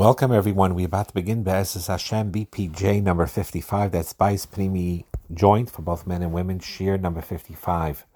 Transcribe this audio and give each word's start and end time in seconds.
Welcome, 0.00 0.32
everyone. 0.32 0.74
We're 0.74 0.86
about 0.86 1.08
to 1.08 1.14
begin 1.14 1.42
Be'ezus 1.42 1.88
Hashem 1.88 2.32
BPJ 2.32 3.02
number 3.02 3.26
55. 3.26 3.92
That's 3.92 4.14
Bais 4.14 4.50
Primi 4.50 5.04
joint 5.34 5.70
for 5.70 5.82
both 5.82 6.06
men 6.06 6.22
and 6.22 6.32
women, 6.32 6.58
Shiur 6.58 6.98
number 6.98 7.20
55. 7.20 8.06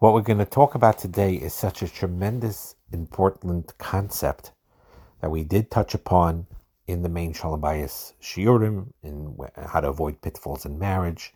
What 0.00 0.12
we're 0.12 0.20
going 0.20 0.40
to 0.40 0.44
talk 0.44 0.74
about 0.74 0.98
today 0.98 1.36
is 1.36 1.54
such 1.54 1.80
a 1.80 1.88
tremendous, 1.88 2.74
important 2.92 3.78
concept 3.78 4.52
that 5.22 5.30
we 5.30 5.44
did 5.44 5.70
touch 5.70 5.94
upon 5.94 6.46
in 6.86 7.00
the 7.00 7.08
main 7.08 7.32
Shalom 7.32 7.62
Bayis 7.62 8.12
Shiurim, 8.20 8.88
in 9.02 9.34
how 9.56 9.80
to 9.80 9.88
avoid 9.88 10.20
pitfalls 10.20 10.66
in 10.66 10.78
marriage. 10.78 11.32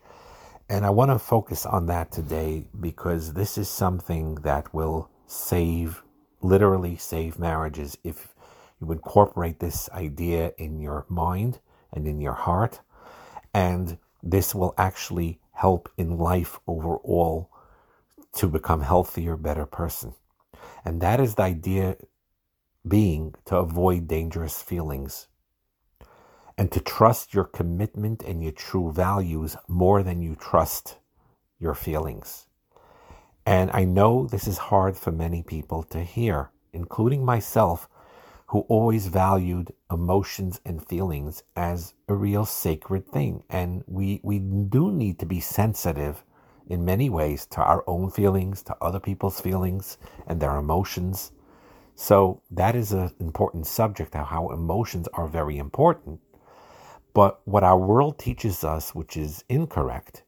And 0.69 0.85
I 0.85 0.91
want 0.91 1.09
to 1.09 1.17
focus 1.17 1.65
on 1.65 1.87
that 1.87 2.11
today 2.11 2.67
because 2.79 3.33
this 3.33 3.57
is 3.57 3.67
something 3.67 4.35
that 4.43 4.71
will 4.71 5.09
save, 5.25 6.03
literally 6.43 6.95
save 6.95 7.39
marriages 7.39 7.97
if 8.03 8.35
you 8.79 8.91
incorporate 8.91 9.59
this 9.59 9.89
idea 9.91 10.53
in 10.57 10.79
your 10.79 11.05
mind 11.09 11.59
and 11.91 12.07
in 12.07 12.21
your 12.21 12.33
heart, 12.33 12.81
and 13.53 13.97
this 14.23 14.53
will 14.53 14.73
actually 14.77 15.39
help 15.53 15.89
in 15.97 16.17
life 16.17 16.59
overall 16.67 17.49
to 18.33 18.47
become 18.47 18.81
healthier, 18.81 19.35
better 19.35 19.65
person. 19.65 20.13
And 20.85 21.01
that 21.01 21.19
is 21.19 21.35
the 21.35 21.43
idea 21.43 21.97
being 22.87 23.35
to 23.45 23.57
avoid 23.57 24.07
dangerous 24.07 24.61
feelings 24.61 25.27
and 26.57 26.71
to 26.71 26.79
trust 26.79 27.33
your 27.33 27.45
commitment 27.45 28.23
and 28.23 28.43
your 28.43 28.51
true 28.51 28.91
values 28.91 29.55
more 29.67 30.03
than 30.03 30.21
you 30.21 30.35
trust 30.35 30.97
your 31.59 31.73
feelings. 31.73 32.47
And 33.45 33.71
I 33.73 33.83
know 33.85 34.27
this 34.27 34.47
is 34.47 34.57
hard 34.57 34.97
for 34.97 35.11
many 35.11 35.41
people 35.41 35.83
to 35.83 36.03
hear, 36.03 36.51
including 36.73 37.25
myself, 37.25 37.89
who 38.49 38.61
always 38.61 39.07
valued 39.07 39.71
emotions 39.91 40.59
and 40.65 40.85
feelings 40.87 41.43
as 41.55 41.93
a 42.07 42.13
real 42.15 42.45
sacred 42.45 43.07
thing. 43.07 43.43
And 43.47 43.83
we, 43.85 44.19
we 44.23 44.39
do 44.39 44.91
need 44.91 45.19
to 45.19 45.25
be 45.27 45.39
sensitive 45.39 46.23
in 46.67 46.83
many 46.83 47.11
ways 47.11 47.45
to 47.45 47.61
our 47.61 47.83
own 47.85 48.09
feelings, 48.09 48.63
to 48.63 48.75
other 48.81 48.99
people's 48.99 49.39
feelings 49.39 49.99
and 50.25 50.41
their 50.41 50.55
emotions. 50.57 51.31
So 51.93 52.41
that 52.49 52.75
is 52.75 52.91
an 52.91 53.11
important 53.19 53.67
subject, 53.67 54.15
how 54.15 54.49
emotions 54.49 55.07
are 55.13 55.27
very 55.27 55.59
important. 55.59 56.19
But 57.13 57.41
what 57.45 57.63
our 57.63 57.77
world 57.77 58.17
teaches 58.17 58.63
us, 58.63 58.95
which 58.95 59.15
is 59.15 59.43
incorrect, 59.47 60.23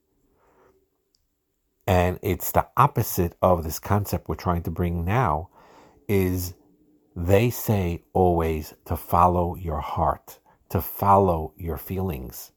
and 1.87 2.19
it's 2.21 2.51
the 2.51 2.67
opposite 2.77 3.35
of 3.41 3.63
this 3.63 3.79
concept 3.79 4.29
we're 4.29 4.35
trying 4.35 4.61
to 4.63 4.71
bring 4.71 5.05
now, 5.05 5.49
is 6.07 6.53
they 7.15 7.49
say 7.49 8.03
always 8.13 8.73
to 8.85 8.95
follow 8.95 9.55
your 9.55 9.81
heart, 9.81 10.39
to 10.69 10.81
follow 10.81 11.53
your 11.57 11.77
feelings. 11.77 12.51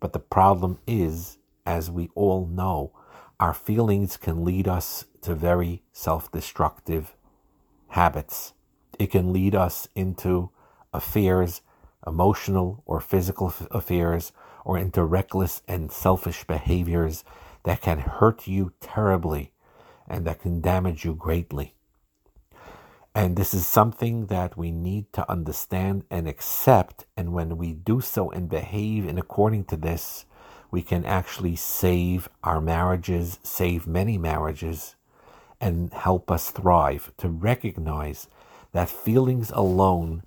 But 0.00 0.12
the 0.12 0.18
problem 0.18 0.78
is, 0.86 1.38
as 1.64 1.90
we 1.90 2.10
all 2.14 2.46
know, 2.46 2.92
our 3.38 3.54
feelings 3.54 4.16
can 4.16 4.44
lead 4.44 4.66
us 4.66 5.04
to 5.22 5.34
very 5.34 5.82
self 5.92 6.30
destructive 6.32 7.14
habits. 7.88 8.52
It 8.98 9.10
can 9.10 9.32
lead 9.32 9.54
us 9.54 9.88
into 9.94 10.50
affairs, 10.92 11.62
emotional 12.06 12.82
or 12.86 13.00
physical 13.00 13.54
affairs, 13.70 14.32
or 14.64 14.76
into 14.76 15.04
reckless 15.04 15.62
and 15.68 15.92
selfish 15.92 16.44
behaviors 16.44 17.24
that 17.62 17.80
can 17.80 17.98
hurt 17.98 18.46
you 18.46 18.72
terribly 18.80 19.52
and 20.08 20.26
that 20.26 20.40
can 20.40 20.60
damage 20.60 21.04
you 21.04 21.14
greatly. 21.14 21.74
And 23.14 23.36
this 23.36 23.52
is 23.52 23.66
something 23.66 24.26
that 24.26 24.56
we 24.56 24.70
need 24.70 25.12
to 25.14 25.28
understand 25.30 26.04
and 26.10 26.28
accept. 26.28 27.06
And 27.16 27.32
when 27.32 27.56
we 27.56 27.72
do 27.72 28.00
so 28.00 28.30
and 28.30 28.48
behave 28.48 29.06
in 29.06 29.18
according 29.18 29.64
to 29.64 29.76
this, 29.76 30.26
we 30.70 30.82
can 30.82 31.04
actually 31.04 31.56
save 31.56 32.28
our 32.44 32.60
marriages, 32.60 33.40
save 33.42 33.86
many 33.86 34.16
marriages, 34.16 34.94
and 35.60 35.92
help 35.92 36.30
us 36.30 36.50
thrive. 36.50 37.12
To 37.18 37.28
recognize 37.28 38.28
that 38.72 38.88
feelings 38.88 39.50
alone 39.50 40.22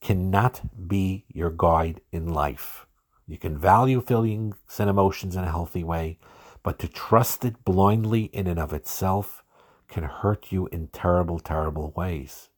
cannot 0.00 0.60
be 0.88 1.24
your 1.28 1.50
guide 1.50 2.00
in 2.12 2.32
life. 2.32 2.86
You 3.26 3.38
can 3.38 3.58
value 3.58 4.00
feelings 4.00 4.54
and 4.78 4.88
emotions 4.88 5.34
in 5.34 5.44
a 5.44 5.50
healthy 5.50 5.82
way, 5.82 6.18
but 6.62 6.78
to 6.78 6.88
trust 6.88 7.44
it 7.44 7.64
blindly 7.64 8.24
in 8.24 8.46
and 8.46 8.58
of 8.58 8.72
itself 8.72 9.43
can 9.88 10.04
hurt 10.04 10.50
you 10.50 10.66
in 10.68 10.88
terrible, 10.88 11.38
terrible 11.38 11.92
ways. 11.96 12.48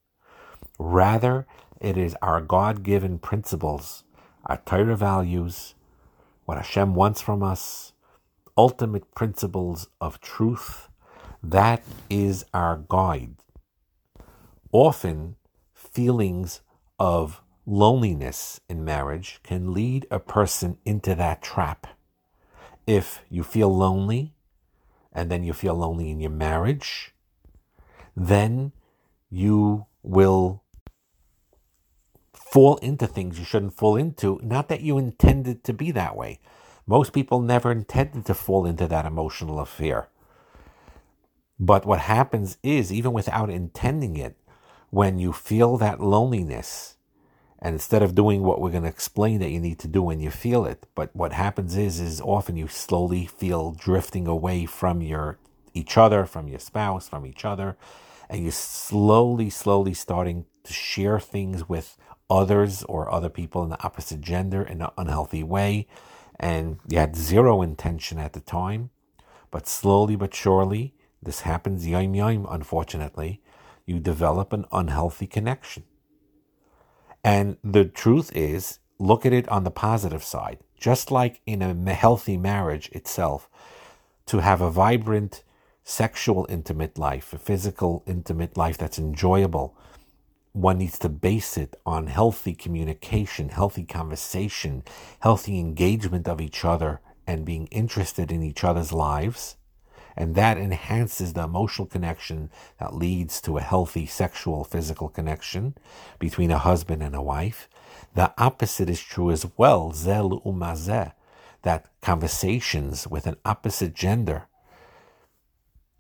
Rather, 0.78 1.46
it 1.80 1.96
is 1.96 2.16
our 2.22 2.40
God 2.40 2.82
given 2.82 3.18
principles, 3.18 4.04
our 4.44 4.60
Torah 4.64 4.96
values, 4.96 5.74
what 6.44 6.58
Hashem 6.58 6.94
wants 6.94 7.20
from 7.20 7.42
us, 7.42 7.92
ultimate 8.56 9.14
principles 9.14 9.88
of 10.00 10.20
truth. 10.20 10.88
That 11.42 11.82
is 12.08 12.44
our 12.54 12.84
guide. 12.88 13.36
Often, 14.72 15.36
feelings 15.74 16.60
of 16.98 17.42
loneliness 17.66 18.60
in 18.68 18.84
marriage 18.84 19.40
can 19.42 19.72
lead 19.72 20.06
a 20.10 20.18
person 20.18 20.78
into 20.84 21.14
that 21.14 21.42
trap. 21.42 21.86
If 22.86 23.22
you 23.28 23.42
feel 23.42 23.74
lonely, 23.74 24.32
and 25.12 25.30
then 25.30 25.42
you 25.42 25.52
feel 25.52 25.74
lonely 25.74 26.10
in 26.10 26.20
your 26.20 26.30
marriage, 26.30 27.14
then 28.16 28.72
you 29.30 29.86
will 30.02 30.62
fall 32.32 32.76
into 32.78 33.06
things 33.06 33.38
you 33.38 33.44
shouldn't 33.44 33.76
fall 33.76 33.96
into. 33.96 34.40
Not 34.42 34.68
that 34.68 34.80
you 34.80 34.96
intended 34.96 35.62
to 35.64 35.72
be 35.74 35.90
that 35.90 36.16
way. 36.16 36.40
Most 36.86 37.12
people 37.12 37.40
never 37.40 37.70
intended 37.70 38.24
to 38.26 38.34
fall 38.34 38.64
into 38.64 38.86
that 38.86 39.04
emotional 39.04 39.60
affair. 39.60 40.08
But 41.58 41.84
what 41.84 42.00
happens 42.00 42.58
is, 42.62 42.92
even 42.92 43.12
without 43.12 43.50
intending 43.50 44.16
it, 44.16 44.36
when 44.90 45.18
you 45.18 45.32
feel 45.32 45.76
that 45.78 46.00
loneliness, 46.00 46.96
and 47.58 47.74
instead 47.74 48.02
of 48.02 48.14
doing 48.14 48.42
what 48.42 48.60
we're 48.60 48.70
going 48.70 48.82
to 48.84 48.88
explain 48.88 49.40
that 49.40 49.50
you 49.50 49.58
need 49.58 49.78
to 49.80 49.88
do 49.88 50.02
when 50.02 50.20
you 50.20 50.30
feel 50.30 50.64
it, 50.64 50.86
but 50.94 51.14
what 51.16 51.32
happens 51.32 51.76
is, 51.76 51.98
is 51.98 52.20
often 52.20 52.56
you 52.56 52.68
slowly 52.68 53.26
feel 53.26 53.72
drifting 53.72 54.26
away 54.26 54.66
from 54.66 55.02
your 55.02 55.38
each 55.74 55.98
other, 55.98 56.24
from 56.24 56.48
your 56.48 56.58
spouse, 56.58 57.08
from 57.08 57.26
each 57.26 57.44
other, 57.44 57.76
and 58.28 58.42
you're 58.42 58.52
slowly, 58.52 59.50
slowly 59.50 59.94
starting 59.94 60.46
to 60.64 60.72
share 60.72 61.20
things 61.20 61.68
with 61.68 61.96
others 62.28 62.82
or 62.84 63.12
other 63.12 63.28
people 63.28 63.62
in 63.62 63.70
the 63.70 63.82
opposite 63.82 64.20
gender 64.20 64.62
in 64.62 64.82
an 64.82 64.90
unhealthy 64.98 65.42
way. 65.42 65.86
And 66.38 66.78
you 66.88 66.98
had 66.98 67.16
zero 67.16 67.62
intention 67.62 68.18
at 68.18 68.32
the 68.32 68.40
time, 68.40 68.90
but 69.50 69.66
slowly 69.66 70.16
but 70.16 70.34
surely, 70.34 70.94
this 71.22 71.40
happens 71.40 71.86
yom 71.86 72.14
yom, 72.14 72.46
unfortunately, 72.50 73.40
you 73.86 74.00
develop 74.00 74.52
an 74.52 74.66
unhealthy 74.72 75.26
connection. 75.26 75.84
And 77.24 77.56
the 77.64 77.84
truth 77.84 78.30
is, 78.34 78.80
look 78.98 79.24
at 79.24 79.32
it 79.32 79.48
on 79.48 79.64
the 79.64 79.70
positive 79.70 80.22
side. 80.22 80.58
Just 80.78 81.10
like 81.10 81.40
in 81.46 81.62
a 81.62 81.94
healthy 81.94 82.36
marriage 82.36 82.88
itself, 82.90 83.48
to 84.26 84.40
have 84.40 84.60
a 84.60 84.70
vibrant 84.70 85.42
sexual 85.88 86.44
intimate 86.48 86.98
life, 86.98 87.32
a 87.32 87.38
physical 87.38 88.02
intimate 88.08 88.56
life 88.56 88.76
that's 88.76 88.98
enjoyable, 88.98 89.72
one 90.52 90.78
needs 90.78 90.98
to 90.98 91.08
base 91.08 91.56
it 91.56 91.78
on 91.86 92.08
healthy 92.08 92.54
communication, 92.54 93.50
healthy 93.50 93.84
conversation, 93.84 94.82
healthy 95.20 95.60
engagement 95.60 96.26
of 96.26 96.40
each 96.40 96.64
other, 96.64 97.00
and 97.24 97.44
being 97.44 97.68
interested 97.68 98.32
in 98.32 98.42
each 98.42 98.64
other's 98.64 98.92
lives. 98.92 99.56
And 100.16 100.34
that 100.34 100.58
enhances 100.58 101.34
the 101.34 101.44
emotional 101.44 101.86
connection 101.86 102.50
that 102.80 102.94
leads 102.94 103.40
to 103.42 103.56
a 103.56 103.62
healthy 103.62 104.06
sexual, 104.06 104.64
physical 104.64 105.08
connection 105.08 105.76
between 106.18 106.50
a 106.50 106.58
husband 106.58 107.00
and 107.00 107.14
a 107.14 107.22
wife. 107.22 107.68
The 108.14 108.32
opposite 108.38 108.90
is 108.90 109.00
true 109.00 109.30
as 109.30 109.46
well, 109.56 109.92
zel 109.92 110.40
umazeh, 110.44 111.12
that 111.62 111.86
conversations 112.00 113.06
with 113.06 113.28
an 113.28 113.36
opposite 113.44 113.94
gender 113.94 114.48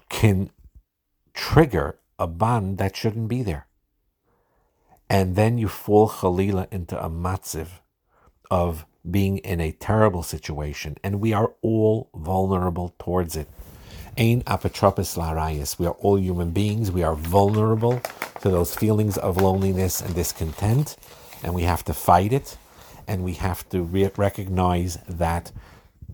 can 0.08 0.50
trigger 1.34 1.98
a 2.18 2.26
bond 2.26 2.78
that 2.78 2.96
shouldn't 2.96 3.28
be 3.28 3.42
there. 3.42 3.66
And 5.08 5.36
then 5.36 5.58
you 5.58 5.68
fall 5.68 6.08
Khalila 6.08 6.72
into 6.72 7.02
a 7.02 7.08
matziv 7.08 7.68
of 8.50 8.86
being 9.08 9.38
in 9.38 9.60
a 9.60 9.72
terrible 9.72 10.22
situation, 10.22 10.96
and 11.04 11.20
we 11.20 11.32
are 11.32 11.52
all 11.62 12.10
vulnerable 12.14 12.94
towards 12.98 13.36
it. 13.36 13.48
Ain 14.16 14.42
apotropis 14.42 15.16
larayas. 15.16 15.78
We 15.78 15.86
are 15.86 15.92
all 15.92 16.18
human 16.18 16.50
beings. 16.50 16.90
We 16.90 17.02
are 17.02 17.14
vulnerable 17.14 18.00
to 18.40 18.50
those 18.50 18.74
feelings 18.74 19.18
of 19.18 19.36
loneliness 19.36 20.00
and 20.00 20.14
discontent, 20.14 20.96
and 21.42 21.54
we 21.54 21.62
have 21.62 21.84
to 21.84 21.94
fight 21.94 22.32
it, 22.32 22.56
and 23.06 23.22
we 23.22 23.34
have 23.34 23.68
to 23.68 23.82
re- 23.82 24.10
recognize 24.16 24.96
that 25.08 25.52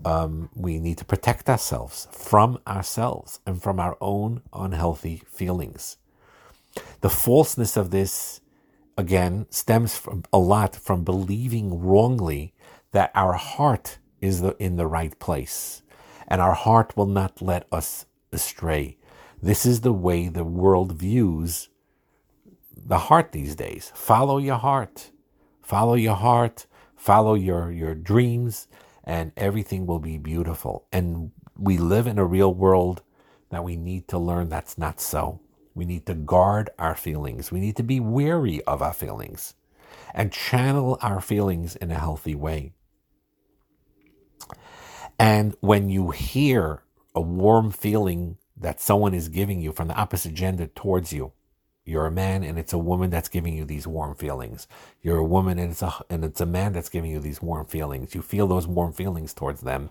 um, 0.04 0.50
we 0.54 0.78
need 0.78 0.98
to 0.98 1.04
protect 1.04 1.48
ourselves 1.48 2.08
from 2.12 2.58
ourselves 2.66 3.40
and 3.46 3.62
from 3.62 3.80
our 3.80 3.96
own 4.00 4.42
unhealthy 4.52 5.22
feelings. 5.28 5.96
The 7.00 7.10
falseness 7.10 7.76
of 7.76 7.90
this 7.90 8.40
again, 8.96 9.46
stems 9.50 9.96
from 9.96 10.24
a 10.32 10.38
lot 10.38 10.76
from 10.76 11.04
believing 11.04 11.80
wrongly 11.80 12.54
that 12.92 13.10
our 13.14 13.34
heart 13.34 13.98
is 14.20 14.40
the, 14.42 14.56
in 14.58 14.76
the 14.76 14.86
right 14.86 15.18
place 15.18 15.82
and 16.28 16.40
our 16.40 16.54
heart 16.54 16.96
will 16.96 17.06
not 17.06 17.42
let 17.42 17.66
us 17.72 18.06
astray. 18.32 18.96
This 19.42 19.66
is 19.66 19.80
the 19.80 19.92
way 19.92 20.28
the 20.28 20.44
world 20.44 20.92
views 20.92 21.68
the 22.84 22.98
heart 22.98 23.32
these 23.32 23.54
days. 23.54 23.92
Follow 23.94 24.38
your 24.38 24.56
heart. 24.56 25.10
Follow 25.62 25.94
your 25.94 26.16
heart. 26.16 26.66
Follow 26.96 27.34
your, 27.34 27.70
your 27.72 27.94
dreams, 27.94 28.68
and 29.04 29.32
everything 29.36 29.86
will 29.86 29.98
be 29.98 30.18
beautiful. 30.18 30.86
And 30.92 31.32
we 31.58 31.78
live 31.78 32.06
in 32.06 32.18
a 32.18 32.24
real 32.24 32.52
world 32.52 33.02
that 33.50 33.64
we 33.64 33.76
need 33.76 34.08
to 34.08 34.18
learn 34.18 34.48
that's 34.48 34.78
not 34.78 35.00
so. 35.00 35.40
We 35.74 35.84
need 35.84 36.06
to 36.06 36.14
guard 36.14 36.70
our 36.78 36.94
feelings. 36.94 37.50
We 37.50 37.60
need 37.60 37.76
to 37.76 37.82
be 37.82 38.00
wary 38.00 38.62
of 38.64 38.82
our 38.82 38.92
feelings 38.92 39.54
and 40.14 40.32
channel 40.32 40.98
our 41.02 41.20
feelings 41.20 41.76
in 41.76 41.90
a 41.90 41.98
healthy 41.98 42.34
way. 42.34 42.72
And 45.18 45.54
when 45.60 45.88
you 45.88 46.10
hear 46.10 46.82
a 47.14 47.20
warm 47.20 47.70
feeling 47.70 48.38
that 48.56 48.80
someone 48.80 49.14
is 49.14 49.28
giving 49.28 49.60
you 49.60 49.72
from 49.72 49.88
the 49.88 49.94
opposite 49.94 50.34
gender 50.34 50.66
towards 50.66 51.12
you, 51.12 51.32
you're 51.84 52.06
a 52.06 52.12
man 52.12 52.44
and 52.44 52.58
it's 52.58 52.72
a 52.72 52.78
woman 52.78 53.10
that's 53.10 53.28
giving 53.28 53.56
you 53.56 53.64
these 53.64 53.86
warm 53.86 54.14
feelings. 54.14 54.68
You're 55.02 55.18
a 55.18 55.24
woman 55.24 55.58
and 55.58 55.72
it's 55.72 55.82
a 55.82 55.92
and 56.08 56.24
it's 56.24 56.40
a 56.40 56.46
man 56.46 56.72
that's 56.72 56.88
giving 56.88 57.10
you 57.10 57.18
these 57.20 57.42
warm 57.42 57.66
feelings. 57.66 58.14
You 58.14 58.22
feel 58.22 58.46
those 58.46 58.66
warm 58.66 58.92
feelings 58.92 59.34
towards 59.34 59.62
them, 59.62 59.90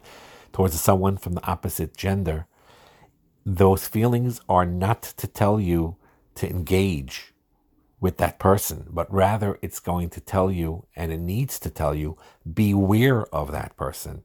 towards 0.54 0.80
someone 0.80 1.18
from 1.18 1.34
the 1.34 1.46
opposite 1.46 1.98
gender. 1.98 2.48
Those 3.46 3.88
feelings 3.88 4.40
are 4.48 4.66
not 4.66 5.02
to 5.04 5.28
tell 5.28 5.60
you 5.60 5.98
to 6.36 6.50
engage 6.50 7.34
with 8.00 8.18
that 8.18 8.40
person, 8.40 8.88
but 8.90 9.12
rather 9.14 9.60
it's 9.62 9.80
going 9.80 10.10
to 10.12 10.22
tell 10.22 10.50
you 10.52 10.86
and 10.96 11.12
it 11.12 11.20
needs 11.20 11.60
to 11.60 11.70
tell 11.70 11.94
you 11.94 12.18
beware 12.52 13.26
of 13.36 13.52
that 13.52 13.76
person. 13.78 14.24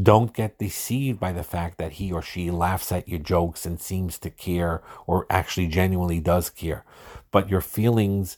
Don't 0.00 0.34
get 0.34 0.58
deceived 0.58 1.18
by 1.18 1.32
the 1.32 1.42
fact 1.42 1.78
that 1.78 1.92
he 1.92 2.12
or 2.12 2.22
she 2.22 2.50
laughs 2.50 2.92
at 2.92 3.08
your 3.08 3.18
jokes 3.18 3.64
and 3.66 3.80
seems 3.80 4.18
to 4.18 4.30
care 4.30 4.82
or 5.06 5.26
actually 5.30 5.66
genuinely 5.66 6.20
does 6.20 6.50
care. 6.50 6.84
But 7.30 7.48
your 7.48 7.60
feelings 7.60 8.36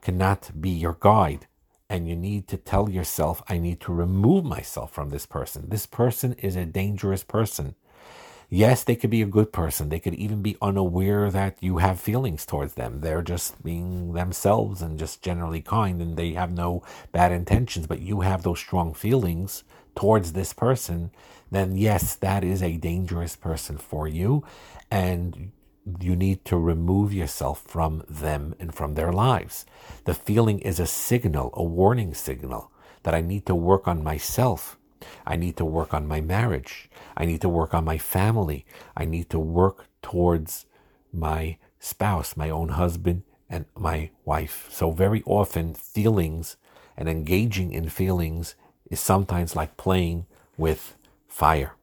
cannot 0.00 0.50
be 0.60 0.70
your 0.70 0.96
guide. 0.98 1.46
And 1.88 2.08
you 2.08 2.16
need 2.16 2.48
to 2.48 2.56
tell 2.56 2.90
yourself, 2.90 3.42
I 3.48 3.58
need 3.58 3.80
to 3.82 3.92
remove 3.92 4.44
myself 4.44 4.90
from 4.92 5.10
this 5.10 5.26
person. 5.26 5.68
This 5.68 5.86
person 5.86 6.32
is 6.34 6.56
a 6.56 6.64
dangerous 6.64 7.22
person. 7.22 7.76
Yes, 8.48 8.84
they 8.84 8.96
could 8.96 9.10
be 9.10 9.22
a 9.22 9.26
good 9.26 9.52
person. 9.52 9.88
They 9.88 9.98
could 10.00 10.14
even 10.14 10.42
be 10.42 10.56
unaware 10.62 11.30
that 11.30 11.56
you 11.60 11.78
have 11.78 12.00
feelings 12.00 12.46
towards 12.46 12.74
them. 12.74 13.00
They're 13.00 13.22
just 13.22 13.62
being 13.62 14.12
themselves 14.14 14.82
and 14.82 14.98
just 14.98 15.22
generally 15.22 15.60
kind 15.60 16.00
and 16.00 16.16
they 16.16 16.32
have 16.32 16.52
no 16.52 16.82
bad 17.12 17.32
intentions, 17.32 17.86
but 17.86 18.00
you 18.00 18.20
have 18.20 18.42
those 18.42 18.60
strong 18.60 18.94
feelings 18.94 19.64
towards 19.96 20.32
this 20.32 20.52
person, 20.52 21.10
then 21.50 21.76
yes, 21.76 22.14
that 22.16 22.44
is 22.44 22.62
a 22.62 22.76
dangerous 22.76 23.34
person 23.34 23.78
for 23.78 24.06
you. 24.06 24.44
And 24.90 25.52
you 26.00 26.14
need 26.16 26.44
to 26.44 26.56
remove 26.56 27.12
yourself 27.12 27.62
from 27.62 28.04
them 28.08 28.54
and 28.58 28.74
from 28.74 28.94
their 28.94 29.12
lives. 29.12 29.64
The 30.04 30.14
feeling 30.14 30.58
is 30.60 30.78
a 30.78 30.86
signal, 30.86 31.50
a 31.54 31.62
warning 31.62 32.14
signal 32.14 32.70
that 33.04 33.14
I 33.14 33.20
need 33.20 33.46
to 33.46 33.54
work 33.54 33.86
on 33.86 34.02
myself. 34.02 34.76
I 35.24 35.36
need 35.36 35.56
to 35.58 35.64
work 35.64 35.94
on 35.94 36.08
my 36.08 36.20
marriage. 36.20 36.90
I 37.16 37.24
need 37.24 37.40
to 37.42 37.48
work 37.48 37.72
on 37.74 37.84
my 37.84 37.98
family. 37.98 38.66
I 38.96 39.04
need 39.04 39.30
to 39.30 39.38
work 39.38 39.86
towards 40.02 40.66
my 41.12 41.58
spouse, 41.78 42.36
my 42.36 42.50
own 42.50 42.70
husband, 42.70 43.22
and 43.48 43.66
my 43.76 44.10
wife. 44.24 44.66
So, 44.70 44.90
very 44.90 45.22
often, 45.24 45.74
feelings 45.74 46.56
and 46.96 47.08
engaging 47.08 47.72
in 47.72 47.88
feelings 47.88 48.56
is 48.90 49.00
sometimes 49.00 49.56
like 49.56 49.76
playing 49.76 50.26
with 50.56 50.96
fire. 51.28 51.74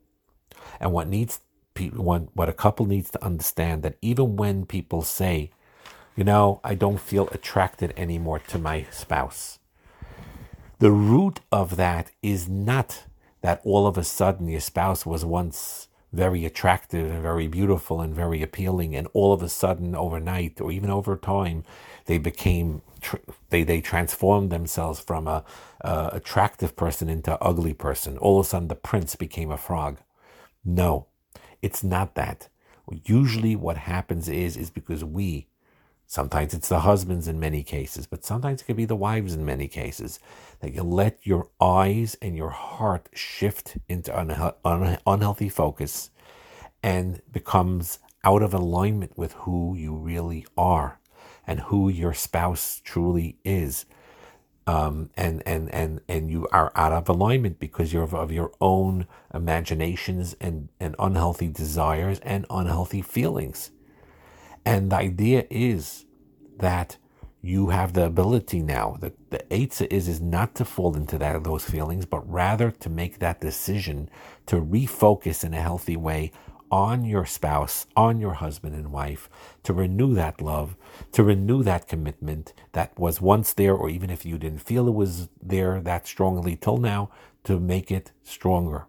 And 0.79 0.91
what 0.91 1.07
needs 1.07 1.39
what, 1.93 2.35
what 2.35 2.49
a 2.49 2.53
couple 2.53 2.85
needs 2.85 3.09
to 3.11 3.23
understand 3.23 3.83
that 3.83 3.97
even 4.01 4.35
when 4.35 4.65
people 4.65 5.01
say, 5.01 5.51
you 6.15 6.23
know, 6.23 6.59
I 6.63 6.75
don't 6.75 6.99
feel 6.99 7.27
attracted 7.31 7.93
anymore 7.97 8.39
to 8.47 8.59
my 8.59 8.85
spouse, 8.91 9.59
the 10.79 10.91
root 10.91 11.39
of 11.51 11.75
that 11.77 12.11
is 12.21 12.47
not 12.47 13.03
that 13.41 13.61
all 13.63 13.87
of 13.87 13.97
a 13.97 14.03
sudden 14.03 14.47
your 14.47 14.59
spouse 14.59 15.05
was 15.05 15.25
once 15.25 15.87
very 16.11 16.45
attractive 16.45 17.11
and 17.11 17.23
very 17.23 17.47
beautiful 17.47 17.99
and 17.99 18.13
very 18.13 18.43
appealing, 18.43 18.95
and 18.95 19.07
all 19.13 19.33
of 19.33 19.41
a 19.41 19.49
sudden 19.49 19.95
overnight 19.95 20.61
or 20.61 20.71
even 20.71 20.91
over 20.91 21.17
time, 21.17 21.63
they 22.05 22.19
became 22.19 22.83
they 23.49 23.63
they 23.63 23.81
transformed 23.81 24.51
themselves 24.51 24.99
from 24.99 25.27
a, 25.27 25.43
a 25.81 26.09
attractive 26.13 26.75
person 26.75 27.09
into 27.09 27.41
ugly 27.41 27.73
person. 27.73 28.17
All 28.17 28.39
of 28.39 28.45
a 28.45 28.49
sudden, 28.49 28.67
the 28.69 28.75
prince 28.75 29.15
became 29.15 29.51
a 29.51 29.57
frog. 29.57 29.99
No, 30.65 31.07
it's 31.61 31.83
not 31.83 32.15
that. 32.15 32.49
Usually, 33.05 33.55
what 33.55 33.77
happens 33.77 34.29
is 34.29 34.57
is 34.57 34.69
because 34.69 35.03
we, 35.03 35.47
sometimes 36.07 36.53
it's 36.53 36.69
the 36.69 36.81
husbands 36.81 37.27
in 37.27 37.39
many 37.39 37.63
cases, 37.63 38.07
but 38.07 38.25
sometimes 38.25 38.61
it 38.61 38.65
could 38.65 38.77
be 38.77 38.85
the 38.85 38.95
wives 38.95 39.33
in 39.33 39.45
many 39.45 39.67
cases, 39.67 40.19
that 40.61 40.73
you 40.73 40.83
let 40.83 41.19
your 41.25 41.49
eyes 41.61 42.17
and 42.21 42.35
your 42.37 42.51
heart 42.51 43.09
shift 43.13 43.77
into 43.89 44.11
unhe- 44.11 44.55
un- 44.65 44.99
unhealthy 45.07 45.49
focus 45.49 46.11
and 46.83 47.21
becomes 47.31 47.99
out 48.23 48.41
of 48.43 48.53
alignment 48.53 49.17
with 49.17 49.33
who 49.33 49.75
you 49.75 49.95
really 49.95 50.45
are 50.57 50.99
and 51.45 51.61
who 51.61 51.89
your 51.89 52.13
spouse 52.13 52.81
truly 52.83 53.37
is. 53.43 53.85
Um, 54.65 55.09
and, 55.17 55.43
and, 55.45 55.73
and, 55.73 55.99
and 56.07 56.31
you 56.31 56.47
are 56.53 56.71
out 56.75 56.93
of 56.93 57.09
alignment 57.09 57.59
because 57.59 57.91
you're 57.91 58.03
of, 58.03 58.13
of 58.13 58.31
your 58.31 58.51
own 58.61 59.07
imaginations 59.33 60.37
and, 60.39 60.69
and 60.79 60.95
unhealthy 60.99 61.49
desires 61.49 62.19
and 62.19 62.45
unhealthy 62.49 63.01
feelings. 63.01 63.71
And 64.65 64.89
the 64.89 64.95
idea 64.95 65.45
is 65.49 66.05
that 66.59 66.95
you 67.41 67.69
have 67.69 67.91
the 67.91 68.05
ability 68.05 68.61
now. 68.61 68.95
The, 69.01 69.11
the 69.29 69.39
Eitzah 69.51 69.91
is, 69.91 70.07
is 70.07 70.21
not 70.21 70.55
to 70.55 70.63
fall 70.65 70.95
into 70.95 71.17
that, 71.17 71.43
those 71.43 71.65
feelings, 71.65 72.05
but 72.05 72.27
rather 72.31 72.71
to 72.71 72.89
make 72.89 73.19
that 73.19 73.41
decision 73.41 74.09
to 74.45 74.61
refocus 74.61 75.43
in 75.43 75.53
a 75.53 75.61
healthy 75.61 75.97
way 75.97 76.31
on 76.73 77.05
your 77.05 77.23
spouse, 77.23 77.85
on 77.95 78.19
your 78.19 78.33
husband 78.33 78.73
and 78.73 78.91
wife, 78.91 79.29
to 79.61 79.71
renew 79.71 80.15
that 80.15 80.41
love, 80.41 80.75
to 81.11 81.23
renew 81.23 81.61
that 81.61 81.87
commitment 81.87 82.51
that 82.71 82.97
was 82.97 83.21
once 83.21 83.53
there, 83.53 83.75
or 83.75 83.91
even 83.91 84.09
if 84.09 84.25
you 84.25 84.39
didn't 84.39 84.57
feel 84.57 84.87
it 84.87 84.95
was 84.95 85.29
there 85.39 85.79
that 85.81 86.07
strongly 86.07 86.55
till 86.55 86.77
now, 86.77 87.11
to 87.43 87.59
make 87.59 87.91
it 87.91 88.11
stronger. 88.23 88.87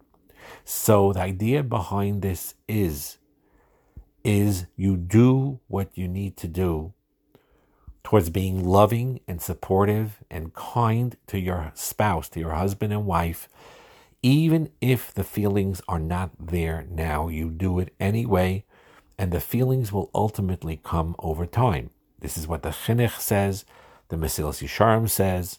So 0.65 1.13
the 1.13 1.21
idea 1.21 1.63
behind 1.63 2.23
this 2.23 2.55
is, 2.67 3.19
is 4.25 4.65
you 4.77 4.97
do 4.97 5.61
what 5.69 5.91
you 5.95 6.09
need 6.09 6.39
to 6.39 6.49
do 6.49 6.95
towards 8.03 8.31
being 8.31 8.65
loving 8.65 9.21
and 9.29 9.43
supportive 9.43 10.23
and 10.31 10.55
kind 10.55 11.19
to 11.27 11.39
your 11.39 11.71
spouse, 11.75 12.31
to 12.31 12.41
your 12.41 12.55
husband 12.55 12.95
and 12.95 13.05
wife, 13.05 13.47
even 14.25 14.71
if 14.81 15.13
the 15.13 15.23
feelings 15.23 15.83
are 15.87 15.99
not 15.99 16.31
there 16.41 16.87
now, 16.91 17.29
you 17.29 17.51
do 17.51 17.79
it 17.79 17.93
anyway, 18.01 18.65
and 19.19 19.31
the 19.31 19.39
feelings 19.39 19.93
will 19.93 20.11
ultimately 20.15 20.81
come 20.83 21.15
over 21.19 21.45
time. 21.45 21.91
This 22.21 22.39
is 22.39 22.49
what 22.49 22.63
the 22.63 22.71
Chinuch 22.71 23.21
says, 23.21 23.67
the 24.09 24.17
Mesilas 24.17 24.65
Yesharim 24.65 25.11
says, 25.11 25.59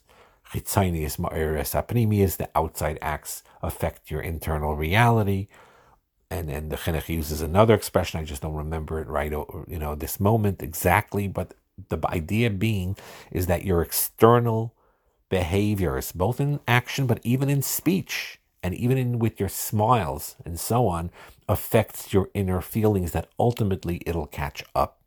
Chitzanius 0.51 1.17
Ma'iris 1.19 1.79
Apnimius, 1.79 2.38
the 2.38 2.50
outside 2.55 2.98
acts 3.03 3.43
affect 3.62 4.10
your 4.10 4.22
internal 4.22 4.75
reality. 4.75 5.48
And 6.31 6.50
then 6.50 6.69
the 6.69 6.75
Chinuch 6.75 7.07
uses 7.07 7.41
another 7.41 7.75
expression, 7.75 8.19
I 8.19 8.24
just 8.24 8.41
don't 8.41 8.55
remember 8.55 9.00
it 9.00 9.07
right, 9.07 9.31
you 9.31 9.77
know, 9.77 9.93
this 9.93 10.19
moment 10.19 10.63
exactly, 10.63 11.27
but 11.27 11.53
the 11.89 12.00
idea 12.05 12.50
being 12.50 12.98
is 13.31 13.45
that 13.45 13.63
your 13.63 13.84
external 13.84 14.74
behaviors, 15.29 16.12
both 16.12 16.39
in 16.39 16.62
action 16.67 17.05
but 17.05 17.19
even 17.22 17.48
in 17.48 17.62
speech, 17.62 18.39
and 18.65 18.74
even 18.74 18.98
in, 18.98 19.19
with 19.19 19.39
your 19.39 19.48
smiles 19.48 20.38
and 20.43 20.60
so 20.60 20.88
on, 20.88 21.12
affects 21.48 22.12
your 22.12 22.31
inner 22.34 22.62
feelings 22.62 23.12
that 23.12 23.29
ultimately 23.38 24.01
it'll 24.07 24.25
catch 24.25 24.63
up. 24.74 25.03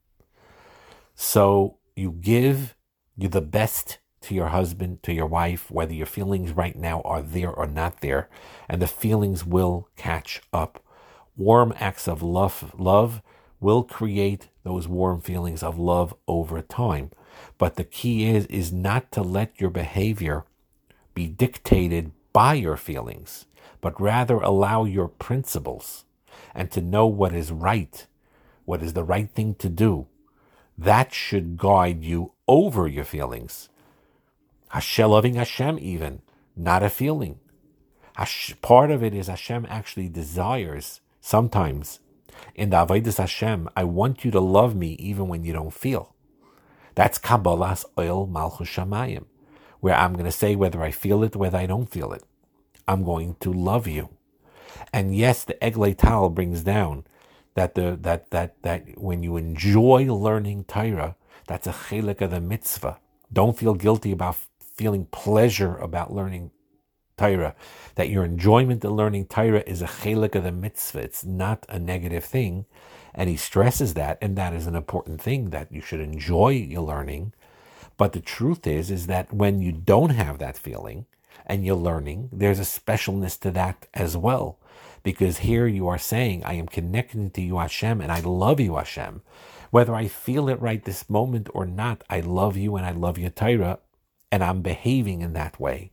So 1.17 1.79
you 1.97 2.13
give 2.13 2.77
you 3.17 3.27
the 3.27 3.41
best 3.41 3.99
to 4.21 4.35
your 4.37 4.47
husband, 4.47 5.03
to 5.03 5.13
your 5.13 5.27
wife, 5.27 5.73
whether 5.73 5.93
your 5.93 6.07
feelings 6.07 6.53
right 6.53 6.77
now 6.77 7.01
are 7.01 7.21
there 7.21 7.51
or 7.51 7.67
not 7.67 8.01
there, 8.01 8.29
and 8.69 8.81
the 8.81 8.87
feelings 8.87 9.45
will 9.45 9.89
catch 9.97 10.41
up. 10.53 10.81
Warm 11.37 11.75
acts 11.81 12.07
of 12.07 12.23
love, 12.23 12.73
love 12.79 13.23
will 13.59 13.83
create 13.83 14.51
those 14.63 14.87
warm 14.87 15.21
feelings 15.21 15.65
of 15.65 15.81
love 15.81 16.15
over 16.29 16.63
time. 16.63 17.11
But 17.59 17.75
the 17.75 17.83
key 17.83 18.29
is 18.29 18.47
is 18.47 18.73
not 18.73 19.11
to 19.13 19.23
let 19.23 19.61
your 19.61 19.71
behavior 19.71 20.45
be 21.13 21.27
dictated 21.27 22.13
by 22.33 22.55
your 22.55 22.77
feelings 22.77 23.47
but 23.81 24.01
rather 24.01 24.37
allow 24.37 24.85
your 24.85 25.09
principles 25.09 26.05
and 26.55 26.71
to 26.71 26.81
know 26.81 27.07
what 27.07 27.35
is 27.35 27.53
right, 27.53 28.07
what 28.65 28.83
is 28.83 28.93
the 28.93 29.05
right 29.05 29.31
thing 29.31 29.55
to 29.57 29.69
do, 29.69 30.07
That 30.77 31.13
should 31.13 31.59
guide 31.59 32.05
you 32.05 32.33
over 32.47 32.87
your 32.87 33.05
feelings. 33.05 33.69
Hashem 34.69 35.11
loving 35.11 35.35
Hashem, 35.35 35.79
even 35.81 36.23
not 36.57 36.85
a 36.85 36.89
feeling. 36.89 37.41
Part 38.63 38.91
of 38.91 39.03
it 39.03 39.13
is 39.13 39.27
Hashem 39.27 39.67
actually 39.69 40.09
desires 40.09 41.01
sometimes 41.21 41.99
in 42.55 42.71
the 42.71 42.77
Avodas 42.77 43.19
Hashem. 43.19 43.69
I 43.77 43.85
want 43.85 44.25
you 44.25 44.31
to 44.31 44.41
love 44.41 44.77
me 44.77 44.91
even 45.01 45.27
when 45.27 45.43
you 45.45 45.53
don't 45.53 45.73
feel. 45.73 46.15
That's 46.95 47.19
Kabbalas 47.19 47.85
ol 47.97 48.27
Malchus 48.27 48.69
Shamayim, 48.69 49.25
where 49.81 49.95
I'm 49.95 50.13
going 50.13 50.25
to 50.27 50.33
say 50.33 50.55
whether 50.55 50.83
I 50.83 50.91
feel 50.93 51.25
it, 51.25 51.35
whether 51.35 51.59
I 51.59 51.67
don't 51.67 51.91
feel 51.91 52.13
it. 52.13 52.23
I'm 52.89 53.05
going 53.05 53.37
to 53.41 53.53
love 53.53 53.87
you. 53.87 54.09
And 54.93 55.15
yes, 55.15 55.45
the 55.45 55.55
Eglei 55.55 55.97
Tal 55.97 56.31
brings 56.31 56.63
down 56.63 57.05
that 57.55 57.75
the 57.75 57.99
that 58.01 58.31
that 58.31 58.63
that 58.63 58.99
when 58.99 59.23
you 59.23 59.37
enjoy 59.37 60.13
learning 60.13 60.65
Torah, 60.65 61.17
that's 61.47 61.67
a 61.67 61.73
chelik 61.73 62.23
of 62.23 62.31
the 62.31 62.41
mitzvah. 62.41 62.99
Don't 63.33 63.59
feel 63.59 63.75
guilty 63.75 64.11
about 64.13 64.37
feeling 64.75 65.07
pleasure 65.07 65.77
about 65.77 66.13
learning 66.15 66.51
Torah. 67.19 67.55
That 67.97 68.09
your 68.09 68.25
enjoyment 68.25 68.85
of 68.85 68.93
learning 68.93 69.27
Torah 69.27 69.65
is 69.67 69.83
a 69.83 69.87
chelik 69.87 70.35
of 70.35 70.45
the 70.45 70.53
mitzvah. 70.53 71.01
It's 71.01 71.25
not 71.25 71.67
a 71.69 71.79
negative 71.79 72.25
thing. 72.25 72.65
And 73.15 73.29
he 73.29 73.37
stresses 73.37 73.95
that, 73.95 74.17
and 74.23 74.37
that 74.37 74.55
is 74.55 74.67
an 74.67 74.77
important 74.77 75.21
thing 75.21 75.51
that 75.51 75.73
you 75.73 75.81
should 75.83 76.01
enjoy 76.01 76.51
your 76.51 76.83
learning. 76.83 77.35
But 77.97 78.13
the 78.13 78.21
truth 78.21 78.67
is, 78.67 78.91
is 78.91 79.09
that 79.09 79.35
when 79.35 79.61
you 79.61 79.73
don't 79.73 80.11
have 80.11 80.39
that 80.39 80.57
feeling 80.57 81.07
and 81.47 81.65
you're 81.65 81.77
learning, 81.77 82.29
there's 82.33 82.59
a 82.59 82.63
specialness 82.63 83.39
to 83.41 83.51
that 83.53 83.87
as 83.95 84.17
well. 84.17 84.59
Because 85.03 85.39
here 85.39 85.67
you 85.67 85.89
are 85.89 85.99
saying, 85.99 86.45
I 86.45 86.55
am 86.55 86.67
connecting 86.67 87.31
to 87.31 87.41
you, 87.41 87.59
Hashem, 87.59 88.01
and 88.01 88.13
I 88.13 88.21
love 88.21 88.61
you, 88.61 88.77
Hashem. 88.77 89.23
Whether 89.71 89.95
I 89.95 90.09
feel 90.09 90.49
it 90.49 90.61
right 90.61 90.85
this 90.85 91.09
moment 91.09 91.49
or 91.55 91.67
not, 91.67 92.03
I 92.11 92.21
love 92.21 92.57
you 92.57 92.77
and 92.77 92.85
I 92.85 92.91
love 92.91 93.19
your 93.19 93.31
Torah, 93.31 93.79
and 94.31 94.43
I'm 94.43 94.63
behaving 94.63 95.23
in 95.23 95.33
that 95.35 95.61
way. 95.61 95.93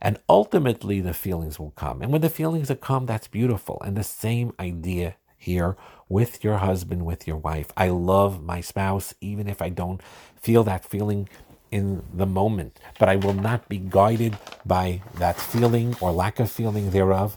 And 0.00 0.18
ultimately, 0.28 1.00
the 1.00 1.14
feelings 1.14 1.58
will 1.58 1.70
come. 1.72 2.02
And 2.02 2.12
when 2.12 2.20
the 2.20 2.28
feelings 2.28 2.70
are 2.70 2.76
come, 2.76 3.06
that's 3.06 3.28
beautiful. 3.28 3.80
And 3.84 3.96
the 3.96 4.04
same 4.04 4.52
idea 4.60 5.16
here 5.44 5.76
with 6.08 6.42
your 6.42 6.58
husband, 6.58 7.04
with 7.04 7.26
your 7.26 7.36
wife. 7.36 7.70
I 7.76 7.88
love 7.88 8.42
my 8.42 8.60
spouse, 8.60 9.14
even 9.20 9.48
if 9.48 9.62
I 9.62 9.68
don't 9.68 10.00
feel 10.36 10.64
that 10.64 10.84
feeling 10.84 11.28
in 11.74 12.04
the 12.14 12.24
moment, 12.24 12.78
but 13.00 13.08
I 13.08 13.16
will 13.16 13.34
not 13.34 13.68
be 13.68 13.78
guided 13.78 14.38
by 14.64 15.02
that 15.16 15.36
feeling 15.36 15.96
or 16.00 16.12
lack 16.12 16.38
of 16.38 16.48
feeling 16.48 16.90
thereof, 16.90 17.36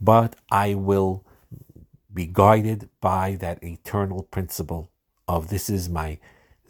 but 0.00 0.36
I 0.52 0.74
will 0.74 1.24
be 2.14 2.26
guided 2.26 2.88
by 3.00 3.36
that 3.40 3.64
eternal 3.64 4.22
principle 4.22 4.92
of 5.26 5.48
this 5.48 5.68
is 5.68 5.88
my 5.88 6.18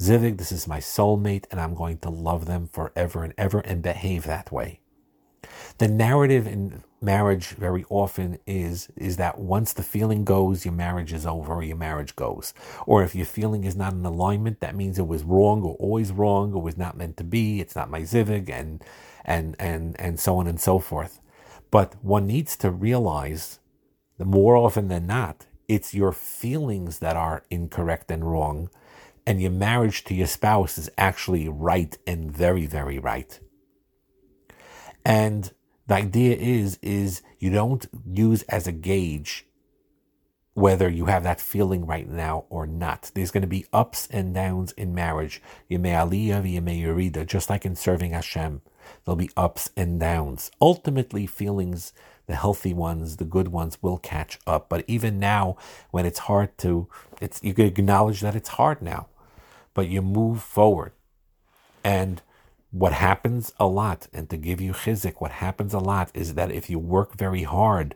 zivig, 0.01 0.39
this 0.39 0.51
is 0.51 0.67
my 0.67 0.79
soulmate, 0.81 1.45
and 1.51 1.61
I'm 1.61 1.75
going 1.75 1.99
to 1.99 2.09
love 2.09 2.47
them 2.47 2.67
forever 2.67 3.23
and 3.25 3.35
ever 3.37 3.61
and 3.61 3.83
behave 3.83 4.25
that 4.25 4.51
way. 4.51 4.81
The 5.79 5.89
narrative 5.89 6.47
in 6.47 6.83
marriage 7.03 7.49
very 7.49 7.85
often 7.91 8.39
is 8.47 8.89
is 8.97 9.19
that 9.19 9.39
once 9.39 9.75
the 9.75 9.83
feeling 9.83 10.25
goes, 10.25 10.65
your 10.65 10.73
marriage 10.73 11.13
is 11.13 11.27
over, 11.27 11.55
or 11.55 11.63
your 11.63 11.77
marriage 11.77 12.17
goes. 12.17 12.55
Or 12.87 13.03
if 13.03 13.15
your 13.15 13.27
feeling 13.27 13.65
is 13.65 13.77
not 13.77 13.93
in 13.93 14.05
alignment, 14.05 14.61
that 14.61 14.75
means 14.75 14.99
it 14.99 15.07
was 15.07 15.23
wrong 15.23 15.63
or 15.63 15.75
always 15.75 16.13
wrong 16.13 16.55
or 16.55 16.63
was 16.63 16.79
not 16.79 16.97
meant 16.97 17.19
to 17.19 17.25
be. 17.25 17.61
It's 17.61 17.77
not 17.77 17.91
my 17.91 18.01
zivig 18.03 18.49
and 18.49 18.83
and 19.25 19.55
and 19.59 20.01
and 20.01 20.19
so 20.19 20.39
on 20.39 20.47
and 20.47 20.61
so 20.61 20.79
forth. 20.79 21.21
But 21.71 21.95
one 22.03 22.27
needs 22.27 22.57
to 22.59 22.71
realize 22.71 23.59
that 24.17 24.25
more 24.25 24.57
often 24.57 24.89
than 24.89 25.07
not, 25.07 25.45
it's 25.69 25.93
your 25.93 26.13
feelings 26.13 27.01
that 27.01 27.17
are 27.17 27.45
incorrect 27.51 28.11
and 28.11 28.25
wrong, 28.25 28.71
and 29.27 29.43
your 29.43 29.51
marriage 29.51 30.05
to 30.05 30.15
your 30.15 30.27
spouse 30.27 30.79
is 30.79 30.89
actually 30.97 31.49
right 31.49 31.99
and 32.07 32.33
very, 32.33 32.65
very 32.65 32.99
right. 32.99 33.39
And 35.05 35.53
the 35.87 35.95
idea 35.95 36.37
is 36.37 36.79
is 36.83 37.23
you 37.39 37.51
don't 37.51 37.87
use 38.05 38.43
as 38.45 38.67
a 38.67 38.73
gauge 38.73 39.47
whether 40.57 40.89
you 40.89 41.05
have 41.05 41.23
that 41.23 41.39
feeling 41.39 41.85
right 41.85 42.09
now 42.09 42.47
or 42.49 42.67
not. 42.67 43.11
There's 43.13 43.31
going 43.31 43.43
to 43.43 43.47
be 43.47 43.67
ups 43.75 44.09
and 44.11 44.33
downs 44.33 44.73
in 44.73 44.95
marriage. 44.95 45.43
Yemei 45.71 45.93
aliyah, 45.93 46.43
yemei 46.43 46.81
yerida, 46.81 47.27
just 47.27 47.51
like 47.51 47.67
in 47.67 47.77
serving 47.77 48.13
Hashem. 48.13 48.63
There'll 49.05 49.17
be 49.17 49.29
ups 49.37 49.69
and 49.77 50.01
downs. 50.01 50.51
Ultimately, 50.59 51.27
feelings, 51.27 51.93
the 52.27 52.37
healthy 52.37 52.73
ones, 52.73 53.19
the 53.19 53.27
good 53.27 53.49
ones, 53.49 53.83
will 53.83 53.99
catch 53.99 54.39
up. 54.47 54.71
But 54.71 54.87
even 54.89 55.19
now, 55.19 55.59
when 55.91 56.07
it's 56.07 56.21
hard 56.21 56.57
to, 56.59 56.89
it's 57.21 57.43
you 57.43 57.53
can 57.53 57.67
acknowledge 57.67 58.23
that 58.23 58.35
it's 58.35 58.49
hard 58.49 58.81
now, 58.81 59.09
but 59.75 59.89
you 59.89 60.01
move 60.01 60.43
forward, 60.43 60.93
and 61.85 62.23
what 62.71 62.93
happens 62.93 63.53
a 63.59 63.67
lot, 63.67 64.09
and 64.13 64.29
to 64.31 64.37
give 64.37 64.61
you 64.61 64.73
chizik, 64.73 65.15
what 65.19 65.33
happens 65.33 65.73
a 65.73 65.79
lot 65.79 66.11
is 66.15 66.35
that 66.35 66.51
if 66.51 66.69
you 66.69 66.79
work 66.79 67.17
very 67.17 67.45
hard 67.45 67.95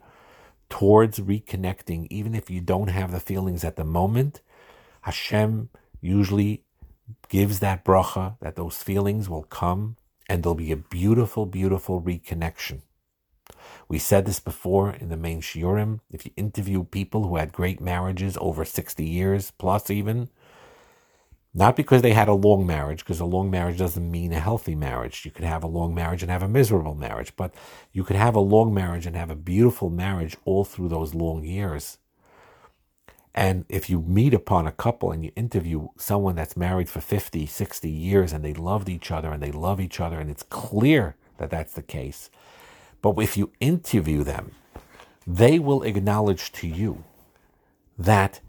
towards 0.68 1.18
reconnecting, 1.18 2.06
even 2.10 2.34
if 2.34 2.48
you 2.48 2.60
don't 2.60 2.88
have 2.88 3.10
the 3.10 3.20
feelings 3.20 3.64
at 3.64 3.76
the 3.76 3.84
moment, 3.84 4.40
Hashem 5.02 5.68
usually 6.00 6.64
gives 7.28 7.60
that 7.60 7.84
bracha 7.84 8.36
that 8.40 8.56
those 8.56 8.82
feelings 8.82 9.28
will 9.28 9.42
come 9.42 9.96
and 10.28 10.42
there'll 10.42 10.54
be 10.54 10.72
a 10.72 10.76
beautiful, 10.76 11.44
beautiful 11.44 12.00
reconnection. 12.00 12.82
We 13.88 13.98
said 13.98 14.26
this 14.26 14.38
before 14.38 14.92
in 14.92 15.08
the 15.08 15.16
main 15.16 15.40
shiurim. 15.40 16.00
If 16.12 16.24
you 16.24 16.30
interview 16.36 16.84
people 16.84 17.26
who 17.26 17.36
had 17.36 17.52
great 17.52 17.80
marriages 17.80 18.38
over 18.40 18.64
60 18.64 19.04
years 19.04 19.50
plus 19.50 19.90
even, 19.90 20.28
not 21.52 21.74
because 21.74 22.02
they 22.02 22.12
had 22.12 22.28
a 22.28 22.32
long 22.32 22.64
marriage, 22.64 23.00
because 23.00 23.18
a 23.18 23.24
long 23.24 23.50
marriage 23.50 23.78
doesn't 23.78 24.10
mean 24.10 24.32
a 24.32 24.38
healthy 24.38 24.76
marriage. 24.76 25.24
You 25.24 25.32
could 25.32 25.44
have 25.44 25.64
a 25.64 25.68
long 25.68 25.94
marriage 25.94 26.22
and 26.22 26.30
have 26.30 26.44
a 26.44 26.48
miserable 26.48 26.94
marriage, 26.94 27.34
but 27.36 27.52
you 27.92 28.04
could 28.04 28.16
have 28.16 28.36
a 28.36 28.40
long 28.40 28.72
marriage 28.72 29.04
and 29.04 29.16
have 29.16 29.30
a 29.30 29.36
beautiful 29.36 29.90
marriage 29.90 30.36
all 30.44 30.64
through 30.64 30.88
those 30.88 31.12
long 31.14 31.44
years. 31.44 31.98
And 33.34 33.64
if 33.68 33.90
you 33.90 34.00
meet 34.00 34.32
upon 34.32 34.66
a 34.66 34.72
couple 34.72 35.10
and 35.10 35.24
you 35.24 35.32
interview 35.34 35.88
someone 35.96 36.36
that's 36.36 36.56
married 36.56 36.88
for 36.88 37.00
50, 37.00 37.46
60 37.46 37.90
years 37.90 38.32
and 38.32 38.44
they 38.44 38.54
loved 38.54 38.88
each 38.88 39.10
other 39.10 39.30
and 39.32 39.42
they 39.42 39.52
love 39.52 39.80
each 39.80 39.98
other, 39.98 40.20
and 40.20 40.30
it's 40.30 40.44
clear 40.44 41.16
that 41.38 41.50
that's 41.50 41.72
the 41.72 41.82
case. 41.82 42.30
But 43.02 43.18
if 43.18 43.36
you 43.36 43.50
interview 43.58 44.22
them, 44.22 44.52
they 45.26 45.58
will 45.58 45.82
acknowledge 45.82 46.52
to 46.52 46.68
you 46.68 47.02
that 47.98 48.40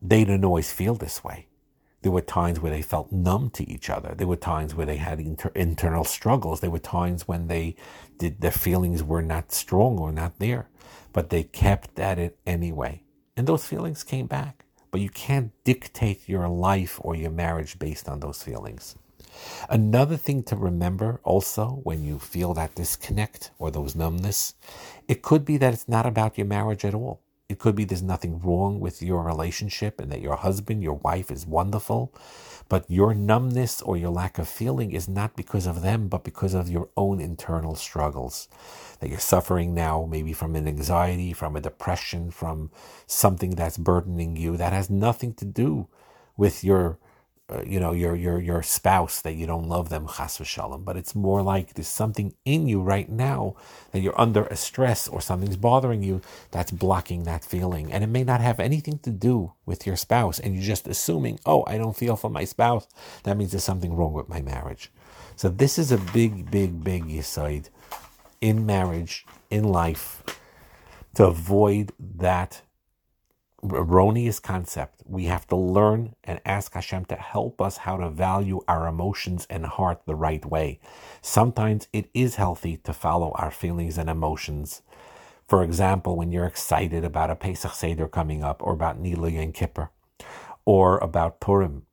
they 0.00 0.24
don't 0.24 0.44
always 0.44 0.72
feel 0.72 0.94
this 0.94 1.22
way 1.22 1.46
there 2.02 2.12
were 2.12 2.20
times 2.20 2.60
where 2.60 2.72
they 2.72 2.82
felt 2.82 3.12
numb 3.12 3.50
to 3.50 3.68
each 3.70 3.88
other. 3.88 4.14
There 4.14 4.26
were 4.26 4.36
times 4.36 4.74
where 4.74 4.86
they 4.86 4.96
had 4.96 5.20
inter- 5.20 5.52
internal 5.54 6.04
struggles. 6.04 6.60
There 6.60 6.70
were 6.70 6.78
times 6.78 7.26
when 7.26 7.48
they 7.48 7.76
did 8.18 8.40
their 8.40 8.50
feelings 8.50 9.02
were 9.02 9.22
not 9.22 9.52
strong 9.52 9.98
or 9.98 10.12
not 10.12 10.38
there, 10.38 10.68
but 11.12 11.30
they 11.30 11.44
kept 11.44 11.98
at 11.98 12.18
it 12.18 12.38
anyway. 12.46 13.02
And 13.36 13.46
those 13.46 13.66
feelings 13.66 14.02
came 14.02 14.26
back. 14.26 14.64
But 14.90 15.00
you 15.00 15.08
can't 15.08 15.52
dictate 15.64 16.28
your 16.28 16.48
life 16.48 17.00
or 17.02 17.14
your 17.14 17.30
marriage 17.30 17.78
based 17.78 18.08
on 18.08 18.20
those 18.20 18.42
feelings. 18.42 18.96
Another 19.70 20.18
thing 20.18 20.42
to 20.44 20.56
remember 20.56 21.20
also 21.24 21.80
when 21.82 22.04
you 22.04 22.18
feel 22.18 22.52
that 22.54 22.74
disconnect 22.74 23.50
or 23.58 23.70
those 23.70 23.94
numbness, 23.94 24.54
it 25.08 25.22
could 25.22 25.44
be 25.44 25.56
that 25.56 25.72
it's 25.72 25.88
not 25.88 26.04
about 26.04 26.36
your 26.36 26.46
marriage 26.46 26.84
at 26.84 26.94
all. 26.94 27.22
It 27.52 27.58
could 27.58 27.76
be 27.76 27.84
there's 27.84 28.02
nothing 28.02 28.40
wrong 28.40 28.80
with 28.80 29.02
your 29.02 29.22
relationship 29.22 30.00
and 30.00 30.10
that 30.10 30.22
your 30.22 30.36
husband, 30.36 30.82
your 30.82 30.94
wife 30.94 31.30
is 31.30 31.46
wonderful, 31.46 32.14
but 32.70 32.90
your 32.90 33.12
numbness 33.12 33.82
or 33.82 33.98
your 33.98 34.10
lack 34.10 34.38
of 34.38 34.48
feeling 34.48 34.92
is 34.92 35.06
not 35.06 35.36
because 35.36 35.66
of 35.66 35.82
them, 35.82 36.08
but 36.08 36.24
because 36.24 36.54
of 36.54 36.70
your 36.70 36.88
own 36.96 37.20
internal 37.20 37.74
struggles. 37.76 38.48
That 39.00 39.10
you're 39.10 39.20
suffering 39.20 39.74
now, 39.74 40.08
maybe 40.10 40.32
from 40.32 40.56
an 40.56 40.66
anxiety, 40.66 41.34
from 41.34 41.54
a 41.54 41.60
depression, 41.60 42.30
from 42.30 42.70
something 43.06 43.50
that's 43.50 43.76
burdening 43.76 44.36
you 44.36 44.56
that 44.56 44.72
has 44.72 44.88
nothing 44.88 45.34
to 45.34 45.44
do 45.44 45.88
with 46.38 46.64
your 46.64 46.98
Uh, 47.52 47.62
you 47.66 47.78
know 47.78 47.92
your 47.92 48.14
your 48.14 48.40
your 48.40 48.62
spouse 48.62 49.20
that 49.20 49.34
you 49.34 49.46
don't 49.46 49.68
love 49.68 49.88
them 49.88 50.06
chas 50.06 50.38
v'shalom, 50.38 50.84
but 50.84 50.96
it's 50.96 51.14
more 51.14 51.42
like 51.42 51.74
there's 51.74 51.88
something 51.88 52.34
in 52.44 52.66
you 52.66 52.80
right 52.80 53.10
now 53.10 53.54
that 53.90 54.00
you're 54.00 54.20
under 54.20 54.44
a 54.46 54.56
stress 54.56 55.08
or 55.08 55.20
something's 55.20 55.56
bothering 55.56 56.02
you 56.02 56.20
that's 56.50 56.70
blocking 56.70 57.24
that 57.24 57.44
feeling, 57.44 57.92
and 57.92 58.02
it 58.02 58.06
may 58.06 58.24
not 58.24 58.40
have 58.40 58.58
anything 58.60 58.98
to 59.00 59.10
do 59.10 59.52
with 59.66 59.86
your 59.86 59.96
spouse, 59.96 60.38
and 60.38 60.54
you're 60.54 60.64
just 60.74 60.88
assuming, 60.88 61.38
oh, 61.44 61.64
I 61.66 61.76
don't 61.76 61.96
feel 61.96 62.16
for 62.16 62.30
my 62.30 62.44
spouse, 62.44 62.86
that 63.24 63.36
means 63.36 63.50
there's 63.50 63.64
something 63.64 63.94
wrong 63.94 64.14
with 64.14 64.28
my 64.28 64.40
marriage. 64.40 64.90
So 65.36 65.48
this 65.48 65.78
is 65.78 65.92
a 65.92 65.98
big, 65.98 66.50
big, 66.50 66.82
big 66.82 67.10
aside 67.10 67.68
in 68.40 68.64
marriage, 68.64 69.26
in 69.50 69.64
life, 69.64 70.22
to 71.14 71.26
avoid 71.26 71.92
that 71.98 72.62
erroneous 73.64 74.38
concept. 74.38 75.02
We 75.06 75.24
have 75.24 75.46
to 75.48 75.56
learn 75.56 76.14
and 76.24 76.40
ask 76.44 76.74
Hashem 76.74 77.06
to 77.06 77.16
help 77.16 77.60
us 77.60 77.78
how 77.78 77.96
to 77.98 78.10
value 78.10 78.60
our 78.66 78.86
emotions 78.86 79.46
and 79.48 79.66
heart 79.66 80.02
the 80.06 80.14
right 80.14 80.44
way. 80.44 80.80
Sometimes 81.20 81.88
it 81.92 82.10
is 82.12 82.36
healthy 82.36 82.76
to 82.78 82.92
follow 82.92 83.32
our 83.36 83.50
feelings 83.50 83.98
and 83.98 84.10
emotions. 84.10 84.82
For 85.46 85.62
example, 85.62 86.16
when 86.16 86.32
you're 86.32 86.46
excited 86.46 87.04
about 87.04 87.30
a 87.30 87.36
Pesach 87.36 87.72
Seder 87.72 88.08
coming 88.08 88.42
up 88.42 88.62
or 88.62 88.72
about 88.72 89.00
Nilui 89.00 89.40
and 89.40 89.54
Kippur, 89.54 89.90
or 90.64 90.98
about 90.98 91.40
Purim, 91.40 91.86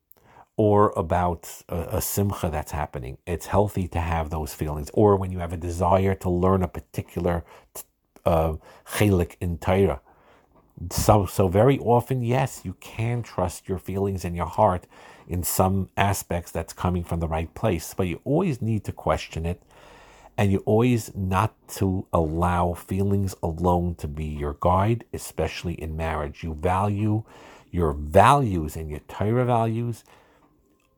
or 0.56 0.92
about 0.96 1.62
a, 1.68 1.96
a, 1.96 2.00
simcha 2.02 2.50
that's 2.50 2.72
happening. 2.72 3.16
It's 3.26 3.46
healthy 3.46 3.88
to 3.88 3.98
have 3.98 4.28
those 4.28 4.52
feelings. 4.52 4.90
Or 4.92 5.16
when 5.16 5.32
you 5.32 5.38
have 5.38 5.54
a 5.54 5.56
desire 5.56 6.14
to 6.16 6.28
learn 6.28 6.62
a 6.62 6.68
particular 6.68 7.44
uh, 8.26 8.56
chelik 8.86 9.36
in 9.40 9.56
Torah. 9.56 10.02
So, 10.88 11.26
so 11.26 11.48
very 11.48 11.78
often, 11.78 12.22
yes, 12.22 12.62
you 12.64 12.74
can 12.80 13.22
trust 13.22 13.68
your 13.68 13.78
feelings 13.78 14.24
and 14.24 14.34
your 14.34 14.46
heart 14.46 14.86
in 15.28 15.42
some 15.42 15.90
aspects 15.96 16.50
that's 16.50 16.72
coming 16.72 17.04
from 17.04 17.20
the 17.20 17.28
right 17.28 17.52
place, 17.54 17.92
but 17.94 18.08
you 18.08 18.20
always 18.24 18.62
need 18.62 18.84
to 18.84 18.92
question 18.92 19.44
it 19.44 19.62
and 20.38 20.50
you 20.50 20.58
always 20.64 21.14
not 21.14 21.54
to 21.68 22.06
allow 22.12 22.72
feelings 22.72 23.34
alone 23.42 23.94
to 23.96 24.08
be 24.08 24.24
your 24.24 24.56
guide, 24.58 25.04
especially 25.12 25.74
in 25.74 25.96
marriage. 25.96 26.42
You 26.42 26.54
value 26.54 27.24
your 27.70 27.92
values 27.92 28.74
and 28.74 28.88
your 28.88 29.00
Torah 29.00 29.44
values 29.44 30.02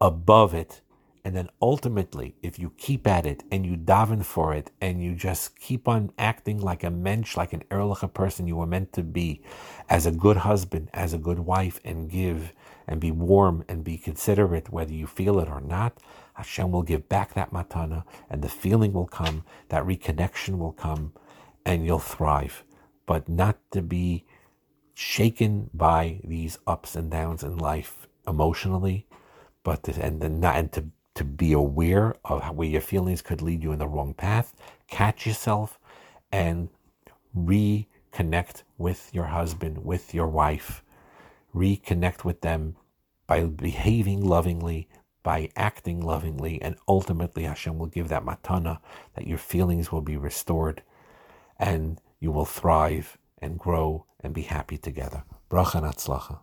above 0.01 0.55
it. 0.55 0.81
And 1.25 1.37
then 1.37 1.50
ultimately, 1.61 2.35
if 2.43 2.59
you 2.59 2.73
keep 2.76 3.07
at 3.07 3.26
it 3.26 3.45
and 3.52 3.64
you 3.64 3.76
daven 3.76 4.25
for 4.25 4.52
it 4.52 4.73
and 4.81 5.02
you 5.02 5.14
just 5.14 5.57
keep 5.59 5.87
on 5.87 6.12
acting 6.19 6.61
like 6.61 6.83
a 6.83 6.91
mensch, 6.91 7.37
like 7.37 7.52
an 7.52 7.62
ehrliche 7.71 8.12
person 8.12 8.49
you 8.49 8.57
were 8.57 8.67
meant 8.67 8.93
to 8.95 9.05
be, 9.05 9.41
as 9.88 10.05
a 10.05 10.11
good 10.11 10.38
husband, 10.38 10.91
as 10.93 11.12
a 11.12 11.19
good 11.19 11.38
wife, 11.38 11.79
and 11.85 12.11
give 12.11 12.52
and 12.88 13.00
be 13.00 13.12
warm 13.12 13.64
and 13.69 13.85
be 13.85 13.97
considerate, 13.97 14.73
whether 14.73 14.93
you 14.93 15.07
feel 15.07 15.38
it 15.38 15.49
or 15.49 15.61
not, 15.61 15.99
Hashem 16.35 16.73
will 16.73 16.83
give 16.83 17.09
back 17.09 17.35
that 17.35 17.52
matana 17.52 18.05
and 18.29 18.43
the 18.43 18.49
feeling 18.49 18.93
will 18.93 19.07
come, 19.07 19.45
that 19.69 19.85
reconnection 19.85 20.59
will 20.59 20.73
come, 20.73 21.12
and 21.64 21.87
you'll 21.87 22.00
thrive. 22.00 22.64
But 23.07 23.29
not 23.29 23.59
to 23.71 23.83
be 23.83 24.25
shaken 24.95 25.71
by 25.73 26.21
these 26.25 26.59
ups 26.67 26.97
and 26.97 27.11
downs 27.11 27.43
in 27.43 27.59
life 27.59 28.09
emotionally, 28.26 29.07
but 29.62 29.85
to, 29.85 30.02
and 30.02 30.21
then 30.21 30.41
not 30.41 30.57
and 30.57 30.73
to 30.73 30.87
to 31.14 31.25
be 31.25 31.52
aware 31.52 32.14
of 32.25 32.42
where 32.57 32.69
your 32.69 32.81
feelings 32.81 33.23
could 33.23 33.42
lead 33.42 33.62
you 33.62 33.73
in 33.73 33.78
the 33.78 33.88
wrong 33.88 34.14
path, 34.14 34.54
catch 34.88 35.26
yourself, 35.26 35.78
and 36.31 36.69
reconnect 37.37 38.62
with 38.78 39.11
your 39.12 39.26
husband, 39.26 39.85
with 39.85 40.14
your 40.14 40.26
wife, 40.26 40.83
reconnect 41.54 42.25
with 42.25 42.40
them 42.40 42.76
by 43.26 43.45
behaving 43.45 44.25
lovingly, 44.25 44.88
by 45.23 45.50
acting 45.57 46.00
lovingly, 46.00 46.61
and 46.61 46.76
ultimately 46.88 47.45
Hashem 47.45 47.78
will 47.78 47.87
give 47.87 48.09
that 48.09 48.25
matana 48.25 48.78
that 49.14 49.26
your 49.26 49.38
feelings 49.38 49.92
will 49.92 50.00
be 50.00 50.16
restored 50.16 50.83
and 51.59 52.00
you 52.21 52.33
will 52.33 52.45
thrive 52.45 53.19
and 53.38 53.59
grow 53.59 54.07
and 54.21 54.33
be 54.33 54.42
happy 54.42 54.78
together. 54.78 55.25
Bracha 55.50 56.38